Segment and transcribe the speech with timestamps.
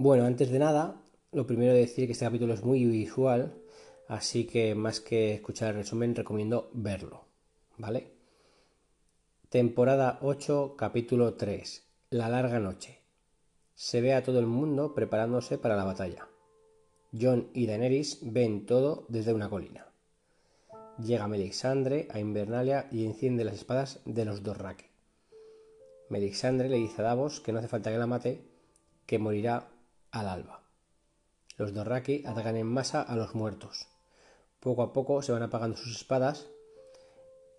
[0.00, 1.02] Bueno, antes de nada,
[1.32, 3.52] lo primero de decir que este capítulo es muy visual,
[4.06, 7.24] así que más que escuchar el resumen, recomiendo verlo,
[7.78, 8.12] ¿vale?
[9.48, 11.82] Temporada 8, capítulo 3.
[12.10, 13.00] La larga noche.
[13.74, 16.28] Se ve a todo el mundo preparándose para la batalla.
[17.20, 19.88] John y Daenerys ven todo desde una colina.
[21.04, 24.86] Llega Melisandre a Invernalia y enciende las espadas de los Dorraki.
[26.08, 28.44] Melisandre le dice a Davos que no hace falta que la mate,
[29.04, 29.72] que morirá
[30.10, 30.64] al alba.
[31.56, 33.88] Los Dorraki atacan en masa a los muertos.
[34.60, 36.48] Poco a poco se van apagando sus espadas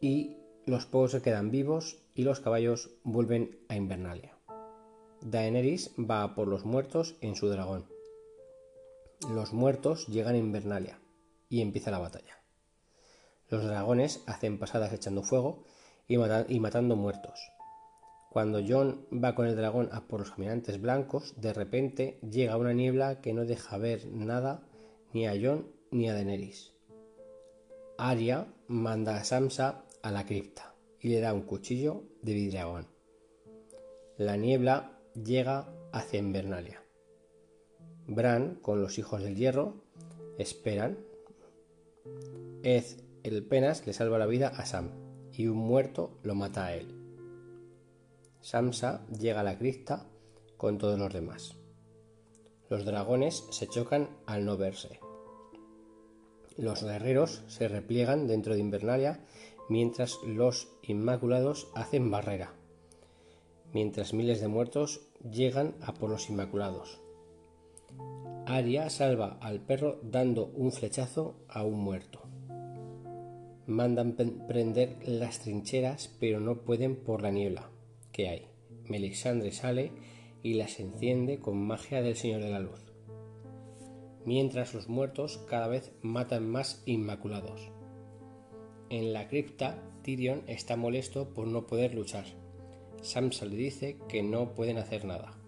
[0.00, 4.36] y los pocos se quedan vivos y los caballos vuelven a Invernalia.
[5.20, 7.86] Daenerys va por los muertos en su dragón.
[9.30, 11.00] Los muertos llegan a Invernalia
[11.48, 12.38] y empieza la batalla.
[13.48, 15.64] Los dragones hacen pasadas echando fuego
[16.06, 17.40] y, y matando muertos.
[18.30, 22.74] Cuando John va con el dragón a por los caminantes blancos, de repente llega una
[22.74, 24.62] niebla que no deja ver nada
[25.12, 26.72] ni a John ni a Daenerys.
[27.96, 32.86] Arya manda a Samsa a la cripta y le da un cuchillo de vidriagón.
[34.18, 36.82] La niebla llega hacia Invernalia.
[38.06, 39.82] Bran, con los hijos del hierro,
[40.38, 40.98] esperan.
[42.62, 42.84] Ed
[43.22, 44.90] el Penas le salva la vida a Sam
[45.32, 46.97] y un muerto lo mata a él.
[48.48, 50.06] Samsa llega a la cripta
[50.56, 51.58] con todos los demás.
[52.70, 55.00] Los dragones se chocan al no verse.
[56.56, 59.20] Los guerreros se repliegan dentro de Invernalia
[59.68, 62.54] mientras los Inmaculados hacen barrera,
[63.74, 67.02] mientras miles de muertos llegan a por los Inmaculados.
[68.46, 72.22] Aria salva al perro dando un flechazo a un muerto.
[73.66, 77.68] Mandan prender las trincheras pero no pueden por la niebla
[78.26, 78.48] hay.
[78.86, 79.92] Melisandre sale
[80.42, 82.80] y las enciende con magia del Señor de la Luz.
[84.24, 87.70] Mientras los muertos cada vez matan más inmaculados.
[88.90, 92.24] En la cripta, Tyrion está molesto por no poder luchar.
[93.02, 95.38] Samsa le dice que no pueden hacer nada.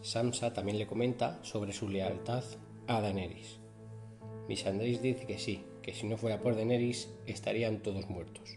[0.00, 2.44] Samsa también le comenta sobre su lealtad
[2.86, 3.60] a Daenerys.
[4.48, 8.54] Misandris dice que sí, que si no fuera por Daenerys estarían todos muertos.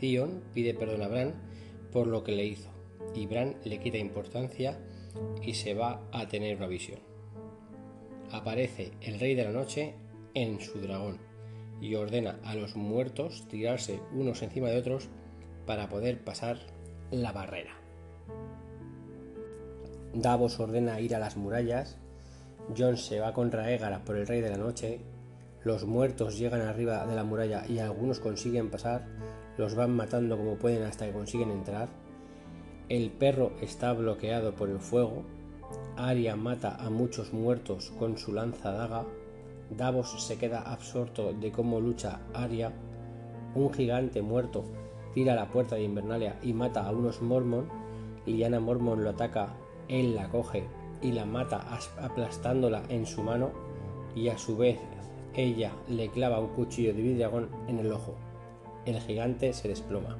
[0.00, 1.51] Theon pide perdón a Bran
[1.92, 2.70] por lo que le hizo,
[3.14, 4.78] y Bran le quita importancia
[5.42, 7.00] y se va a tener una visión.
[8.30, 9.94] Aparece el Rey de la Noche
[10.34, 11.18] en su dragón
[11.80, 15.08] y ordena a los muertos tirarse unos encima de otros
[15.66, 16.58] para poder pasar
[17.10, 17.76] la barrera.
[20.14, 21.98] Davos ordena ir a las murallas,
[22.76, 25.00] Jon se va contra Rhaegar por el Rey de la Noche,
[25.64, 29.06] los muertos llegan arriba de la muralla y algunos consiguen pasar,
[29.58, 31.88] los van matando como pueden hasta que consiguen entrar,
[32.88, 35.22] el perro está bloqueado por el fuego,
[35.96, 39.04] Arya mata a muchos muertos con su lanza daga,
[39.70, 42.72] Davos se queda absorto de cómo lucha Arya,
[43.54, 44.64] un gigante muerto
[45.14, 47.68] tira la puerta de Invernalia y mata a unos Mormon,
[48.26, 49.54] Lyanna Mormon lo ataca,
[49.88, 50.64] él la coge
[51.02, 51.66] y la mata
[52.00, 53.50] aplastándola en su mano.
[54.14, 54.78] Y a su vez
[55.34, 58.14] ella le clava un cuchillo de vidriagón en el ojo.
[58.84, 60.18] El gigante se desploma.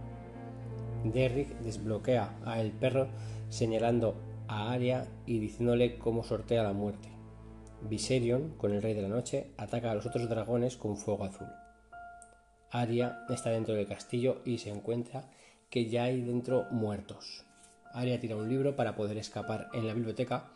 [1.04, 3.08] Derrick desbloquea a el perro
[3.48, 4.14] señalando
[4.46, 7.08] a Arya y diciéndole cómo sortea la muerte.
[7.82, 11.48] Viserion, con el Rey de la Noche, ataca a los otros dragones con fuego azul.
[12.70, 15.28] Arya está dentro del castillo y se encuentra
[15.68, 17.44] que ya hay dentro muertos.
[17.92, 20.50] Arya tira un libro para poder escapar en la biblioteca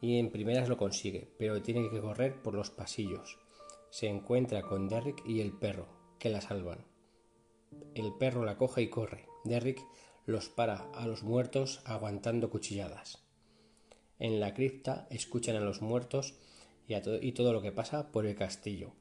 [0.00, 3.38] y en primeras lo consigue, pero tiene que correr por los pasillos.
[3.90, 5.86] Se encuentra con Derrick y el perro,
[6.18, 6.93] que la salvan.
[7.94, 9.26] El perro la coge y corre.
[9.44, 9.80] Derrick
[10.26, 13.22] los para a los muertos aguantando cuchilladas.
[14.18, 16.34] En la cripta escuchan a los muertos
[16.88, 18.92] y, y todo lo que pasa por el castillo.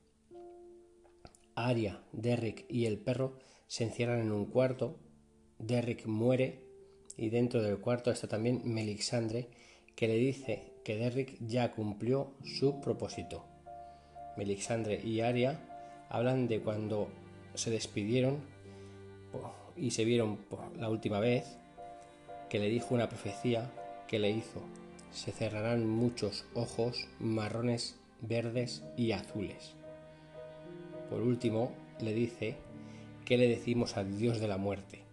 [1.55, 4.97] Arya, Derrick y el perro se encierran en un cuarto.
[5.59, 6.63] Derrick muere
[7.15, 9.49] y dentro del cuarto está también Melisandre
[9.95, 13.45] que le dice que Derrick ya cumplió su propósito.
[14.35, 15.59] Melisandre y Arya
[16.09, 17.09] hablan de cuando
[17.53, 18.52] se despidieron
[19.75, 20.39] y se vieron
[20.77, 21.57] la última vez,
[22.49, 23.71] que le dijo una profecía
[24.07, 24.61] que le hizo.
[25.11, 29.75] Se cerrarán muchos ojos marrones, verdes y azules.
[31.09, 32.57] Por último, le dice,
[33.25, 35.03] ¿qué le decimos al Dios de la muerte?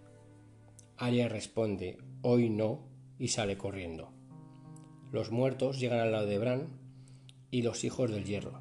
[0.96, 2.80] Arya responde, hoy no,
[3.18, 4.10] y sale corriendo.
[5.12, 6.68] Los muertos llegan al lado de Bran
[7.50, 8.60] y los hijos del hierro.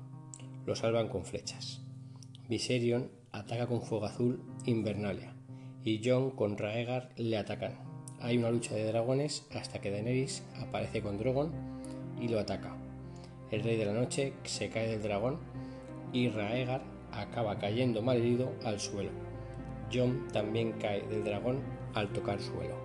[0.65, 1.81] Lo salvan con flechas.
[2.50, 5.38] Viserion ataca con fuego azul Invernalia
[5.83, 7.73] y Jon con Raegar le atacan.
[8.21, 11.51] Hay una lucha de dragones hasta que Daenerys aparece con Drogon
[12.19, 12.75] y lo ataca.
[13.51, 15.39] El rey de la noche se cae del dragón
[16.11, 16.81] y Raegar
[17.11, 19.11] acaba cayendo malherido al suelo.
[19.91, 21.59] Jon también cae del dragón
[21.93, 22.75] al tocar suelo.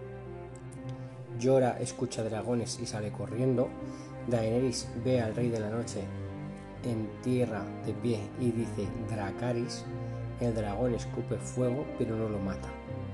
[1.38, 3.68] Llora, escucha dragones y sale corriendo.
[4.28, 6.00] Daenerys ve al rey de la noche
[6.84, 9.84] en tierra de pie y dice Dracaris.
[10.40, 12.68] El dragón escupe fuego pero no lo mata.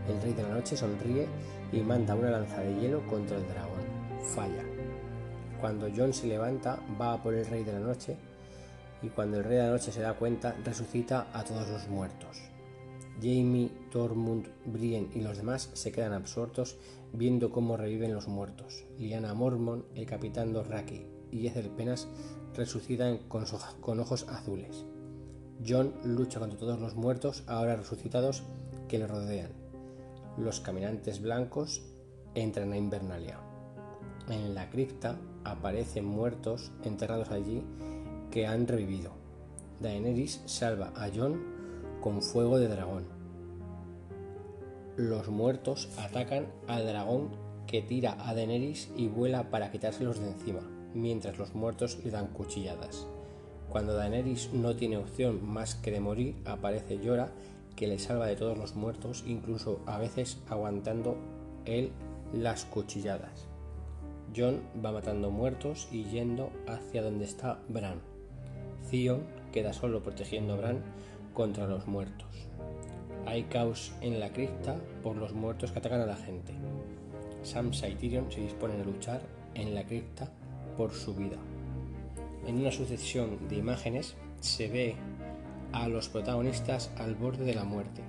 [0.08, 1.26] El rey de la noche sonríe
[1.72, 3.80] y manda una lanza de hielo contra el dragón.
[4.34, 4.64] Falla.
[5.60, 8.16] Cuando Jon se levanta, va a por el rey de la noche
[9.02, 12.50] y cuando el rey de la noche se da cuenta, resucita a todos los muertos.
[13.20, 16.78] Jamie, Tormund, Brienne y los demás se quedan absortos
[17.12, 18.84] viendo cómo reviven los muertos.
[18.98, 22.08] Liana Mormon, el capitán Dorraki y Ethel Penas
[22.54, 24.86] resucitan con ojos azules.
[25.66, 28.42] John lucha contra todos los muertos ahora resucitados
[28.88, 29.50] que le rodean.
[30.38, 31.82] Los caminantes blancos
[32.34, 33.38] entran a Invernalia.
[34.28, 37.62] En la cripta aparecen muertos enterrados allí
[38.30, 39.12] que han revivido.
[39.80, 41.40] Daenerys salva a Jon
[42.00, 43.04] con fuego de dragón.
[44.96, 47.30] Los muertos atacan al dragón
[47.66, 50.60] que tira a Daenerys y vuela para quitárselos de encima,
[50.94, 53.06] mientras los muertos le dan cuchilladas.
[53.70, 57.30] Cuando Daenerys no tiene opción más que de morir, aparece Yora
[57.76, 61.16] que le salva de todos los muertos, incluso a veces aguantando
[61.64, 61.92] él
[62.32, 63.46] las cuchilladas.
[64.36, 68.00] Jon va matando muertos y yendo hacia donde está Bran.
[68.90, 69.22] Theon
[69.52, 70.82] queda solo protegiendo a Bran
[71.32, 72.28] contra los muertos.
[73.26, 76.54] Hay caos en la cripta por los muertos que atacan a la gente.
[77.42, 79.20] Sansa y Tyrion se disponen a luchar
[79.54, 80.28] en la cripta
[80.76, 81.36] por su vida.
[82.46, 84.96] En una sucesión de imágenes se ve
[85.72, 88.02] a los protagonistas al borde de la muerte.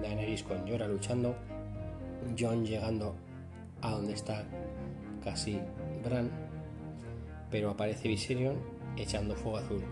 [0.00, 1.36] Daenerys con Llora luchando,
[2.38, 3.14] Jon llegando
[3.82, 4.44] a donde está
[5.22, 5.60] casi
[6.04, 6.30] Bran,
[7.50, 8.56] pero aparece Viserion
[8.96, 9.82] echando fuego azul.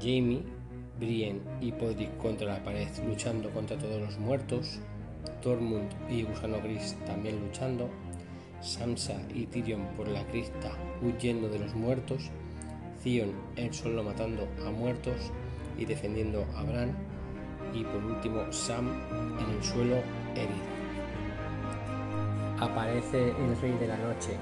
[0.00, 0.42] Jamie,
[0.98, 4.80] Brienne y Podrick contra la pared luchando contra todos los muertos,
[5.42, 7.88] Tormund y Gusano Gris también luchando,
[8.60, 10.72] Sansa y Tyrion por la crista
[11.02, 12.30] huyendo de los muertos,
[13.08, 15.32] Theon él solo matando a muertos
[15.78, 16.94] y defendiendo a Bran,
[17.72, 18.86] y por último Sam
[19.40, 19.96] en el suelo
[20.34, 20.68] herido.
[22.60, 24.36] Aparece el rey de la noche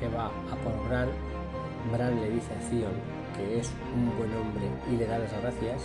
[0.00, 1.10] que va a por Bran.
[1.92, 2.94] Bran le dice a Theon
[3.36, 5.82] que es un buen hombre y le da las gracias.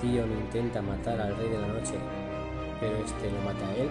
[0.00, 1.94] Theon intenta matar al rey de la noche,
[2.80, 3.88] pero este lo mata a él.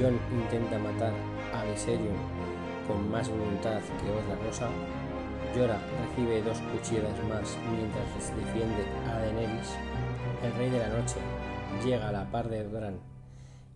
[0.00, 1.12] Jon intenta matar
[1.52, 2.16] a Viserion
[2.86, 4.70] con más voluntad que otra cosa.
[5.54, 9.76] Llora recibe dos cuchilladas más mientras defiende a Daenerys.
[10.42, 11.16] El rey de la noche
[11.84, 13.00] llega a la par de Bran.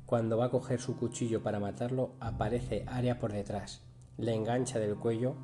[0.07, 3.83] Cuando va a coger su cuchillo para matarlo, aparece Arya por detrás.
[4.19, 5.37] Le engancha del cuello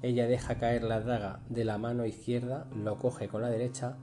[0.00, 3.96] ella deja caer la daga de la mano izquierda, lo coge con la derecha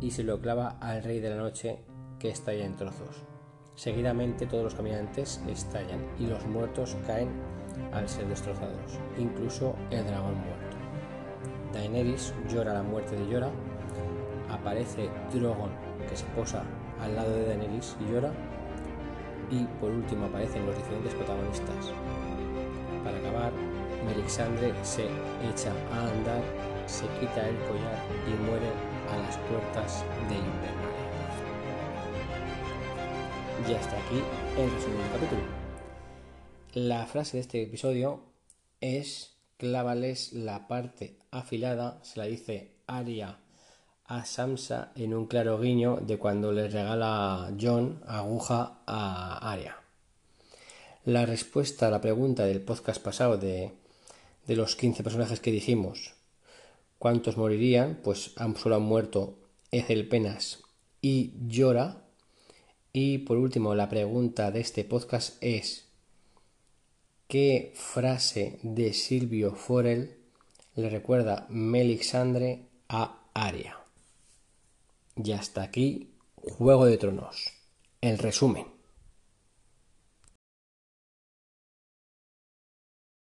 [0.00, 1.78] y se lo clava al rey de la noche
[2.18, 3.24] que estalla en trozos.
[3.74, 7.30] Seguidamente todos los caminantes estallan y los muertos caen
[7.92, 10.67] al ser destrozados, incluso el dragón muerto.
[11.72, 13.50] Daenerys llora la muerte de Llora,
[14.50, 15.70] aparece Drogon
[16.08, 16.64] que se posa
[17.00, 18.32] al lado de Daenerys y llora,
[19.50, 21.92] y por último aparecen los diferentes protagonistas.
[23.04, 23.52] Para acabar,
[24.04, 25.04] Melisandre se
[25.50, 26.42] echa a andar,
[26.86, 28.70] se quita el collar y muere
[29.10, 30.98] a las puertas de Invernalia.
[33.68, 34.22] Y hasta aquí
[34.56, 35.42] el resumen del capítulo.
[36.74, 38.22] La frase de este episodio
[38.80, 43.38] es clávales la parte afilada, se la dice Aria
[44.04, 49.76] a Samsa en un claro guiño de cuando le regala John aguja a Aria.
[51.04, 53.72] La respuesta a la pregunta del podcast pasado de
[54.48, 56.14] de los 15 personajes que dijimos,
[56.98, 58.00] ¿cuántos morirían?
[58.02, 59.38] Pues solo han muerto
[59.70, 60.62] Ethel Penas
[61.02, 62.02] y Llora.
[62.92, 65.84] Y por último, la pregunta de este podcast es,
[67.28, 70.16] ¿qué frase de Silvio Forel
[70.78, 73.76] le recuerda Melixandre a Aria?
[75.16, 77.52] Y hasta aquí, Juego de Tronos.
[78.00, 78.77] El resumen.